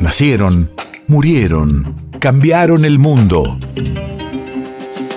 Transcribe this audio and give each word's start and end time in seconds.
Nacieron, 0.00 0.68
murieron, 1.08 1.94
cambiaron 2.20 2.86
el 2.86 2.98
mundo. 2.98 3.58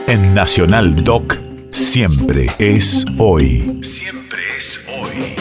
En 0.07 0.33
Nacional 0.33 1.05
Doc, 1.05 1.37
siempre 1.71 2.47
es 2.59 3.05
hoy. 3.17 3.79
Siempre 3.81 4.41
es 4.57 4.85
hoy. 4.99 5.35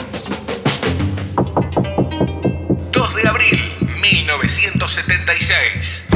2 2.93 3.15
de 3.17 3.29
abril, 3.29 3.59
1976. 4.01 6.11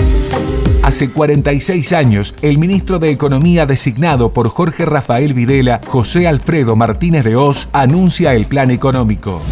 Hace 0.84 1.10
46 1.10 1.92
años, 1.94 2.32
el 2.42 2.58
ministro 2.58 3.00
de 3.00 3.10
Economía 3.10 3.66
designado 3.66 4.30
por 4.30 4.48
Jorge 4.50 4.86
Rafael 4.86 5.34
Videla, 5.34 5.80
José 5.88 6.28
Alfredo 6.28 6.76
Martínez 6.76 7.24
de 7.24 7.34
Oz, 7.34 7.66
anuncia 7.72 8.34
el 8.34 8.46
plan 8.46 8.70
económico. 8.70 9.42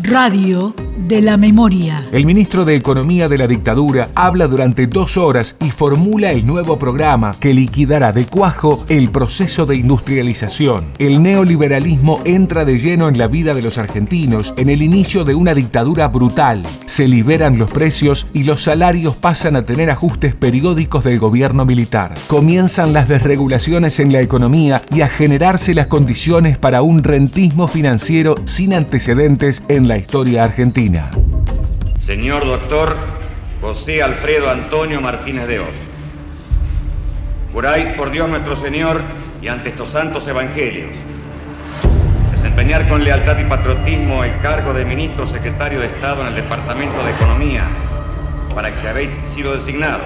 Radio 0.00 0.74
de 0.96 1.20
la 1.20 1.36
memoria. 1.36 2.08
El 2.12 2.26
ministro 2.26 2.64
de 2.64 2.76
Economía 2.76 3.28
de 3.28 3.38
la 3.38 3.46
dictadura 3.46 4.10
habla 4.14 4.46
durante 4.46 4.86
dos 4.86 5.16
horas 5.16 5.56
y 5.60 5.70
formula 5.70 6.30
el 6.30 6.46
nuevo 6.46 6.78
programa 6.78 7.32
que 7.38 7.54
liquidará 7.54 8.12
de 8.12 8.26
cuajo 8.26 8.84
el 8.88 9.10
proceso 9.10 9.66
de 9.66 9.76
industrialización. 9.76 10.86
El 10.98 11.22
neoliberalismo 11.22 12.20
entra 12.24 12.64
de 12.64 12.78
lleno 12.78 13.08
en 13.08 13.18
la 13.18 13.26
vida 13.26 13.54
de 13.54 13.62
los 13.62 13.78
argentinos 13.78 14.54
en 14.56 14.68
el 14.68 14.82
inicio 14.82 15.24
de 15.24 15.34
una 15.34 15.54
dictadura 15.54 16.08
brutal. 16.08 16.62
Se 16.86 17.08
liberan 17.08 17.58
los 17.58 17.70
precios 17.70 18.26
y 18.32 18.44
los 18.44 18.62
salarios 18.62 19.16
pasan 19.16 19.56
a 19.56 19.64
tener 19.64 19.90
ajustes 19.90 20.34
periódicos 20.34 21.04
del 21.04 21.18
gobierno 21.18 21.64
militar. 21.64 22.14
Comienzan 22.28 22.92
las 22.92 23.08
desregulaciones 23.08 23.98
en 24.00 24.12
la 24.12 24.20
economía 24.20 24.82
y 24.94 25.00
a 25.00 25.08
generarse 25.08 25.74
las 25.74 25.88
condiciones 25.88 26.58
para 26.58 26.82
un 26.82 27.02
rentismo 27.02 27.68
financiero 27.68 28.34
sin 28.44 28.74
antecedentes 28.74 29.62
en 29.68 29.88
la 29.88 29.98
historia 29.98 30.44
argentina. 30.44 30.83
Señor 32.04 32.44
doctor 32.44 32.94
José 33.62 34.02
Alfredo 34.02 34.50
Antonio 34.50 35.00
Martínez 35.00 35.48
de 35.48 35.60
Oz. 35.60 35.74
Juráis 37.54 37.88
por 37.90 38.10
Dios 38.10 38.28
nuestro 38.28 38.54
Señor 38.56 39.00
y 39.40 39.48
ante 39.48 39.70
estos 39.70 39.90
santos 39.92 40.28
evangelios 40.28 40.90
desempeñar 42.32 42.86
con 42.86 43.02
lealtad 43.02 43.38
y 43.38 43.44
patriotismo 43.44 44.24
el 44.24 44.38
cargo 44.40 44.74
de 44.74 44.84
ministro 44.84 45.26
secretario 45.26 45.80
de 45.80 45.86
Estado 45.86 46.20
en 46.20 46.28
el 46.28 46.34
Departamento 46.34 47.02
de 47.02 47.12
Economía 47.12 47.64
para 48.54 48.74
que 48.74 48.86
habéis 48.86 49.10
sido 49.28 49.56
designado, 49.56 50.02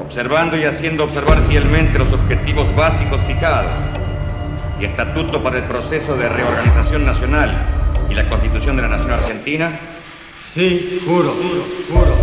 observando 0.00 0.56
y 0.56 0.64
haciendo 0.64 1.04
observar 1.04 1.40
fielmente 1.48 2.00
los 2.00 2.12
objetivos 2.12 2.66
básicos 2.74 3.20
fijados 3.28 3.70
y 4.80 4.86
estatuto 4.86 5.40
para 5.40 5.58
el 5.58 5.64
proceso 5.64 6.16
de 6.16 6.28
reorganización 6.28 7.04
nacional 7.04 7.81
y 8.12 8.14
la 8.14 8.28
Constitución 8.28 8.76
de 8.76 8.82
la 8.82 8.88
Nación 8.88 9.10
Argentina? 9.10 9.70
Sí, 10.52 11.00
juro, 11.06 11.32
juro, 11.32 11.64
juro. 11.90 12.14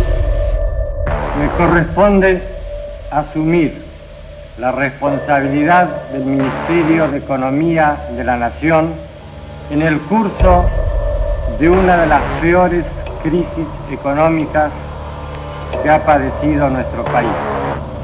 Me 1.38 1.48
corresponde 1.56 2.40
asumir 3.10 3.82
la 4.58 4.70
responsabilidad 4.70 6.08
del 6.12 6.24
Ministerio 6.24 7.08
de 7.08 7.18
Economía 7.18 7.96
de 8.16 8.22
la 8.22 8.36
Nación 8.36 8.94
en 9.70 9.82
el 9.82 9.98
curso 10.02 10.64
de 11.58 11.68
una 11.68 11.96
de 11.96 12.06
las 12.06 12.22
peores 12.40 12.84
crisis 13.24 13.66
económicas 13.90 14.70
que 15.82 15.90
ha 15.90 16.04
padecido 16.04 16.70
nuestro 16.70 17.04
país, 17.04 17.30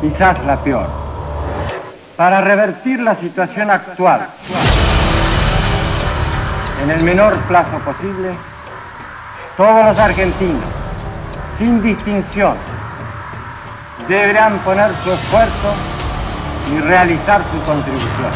quizás 0.00 0.44
la 0.44 0.56
peor. 0.56 0.88
Para 2.16 2.40
revertir 2.40 3.00
la 3.00 3.14
situación 3.14 3.70
actual, 3.70 4.26
en 6.82 6.90
el 6.90 7.02
menor 7.02 7.36
plazo 7.48 7.78
posible, 7.78 8.32
todos 9.56 9.84
los 9.86 9.98
argentinos, 9.98 10.64
sin 11.58 11.82
distinción, 11.82 12.56
deberán 14.08 14.58
poner 14.58 14.90
su 15.02 15.12
esfuerzo 15.12 15.74
y 16.72 16.80
realizar 16.80 17.40
su 17.50 17.62
contribución. 17.64 18.30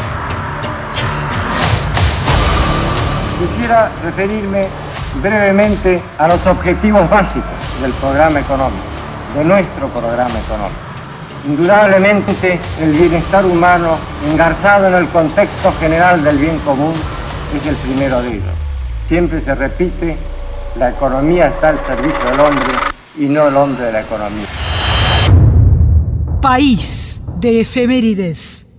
Quisiera 3.39 3.91
referirme 4.03 4.69
brevemente 5.23 6.03
a 6.19 6.29
los 6.29 6.47
objetivos 6.47 7.09
básicos 7.09 7.51
del 7.81 7.93
programa 7.93 8.41
económico, 8.41 8.85
de 9.35 9.45
nuestro 9.45 9.89
programa 9.89 10.39
económico. 10.39 10.91
Indudablemente 11.47 12.61
el 12.81 12.93
bienestar 12.93 13.45
humano, 13.47 13.97
engarzado 14.31 14.89
en 14.89 14.95
el 14.95 15.09
contexto 15.09 15.73
general 15.81 16.23
del 16.23 16.37
bien 16.37 16.59
común, 16.59 16.93
es 17.59 17.67
el 17.67 17.77
primero 17.77 18.23
de 18.23 18.29
ellos. 18.35 18.55
Siempre 19.09 19.41
se 19.41 19.55
repite, 19.55 20.17
la 20.77 20.91
economía 20.91 21.49
está 21.49 21.71
al 21.71 21.81
servicio 21.87 22.25
del 22.31 22.41
hombre 22.41 22.73
y 23.19 23.25
no 23.27 23.49
el 23.49 23.57
hombre 23.57 23.87
de 23.87 23.93
la 23.93 24.01
economía. 24.03 24.47
País 26.41 27.23
de 27.39 27.61
efemérides. 27.61 28.70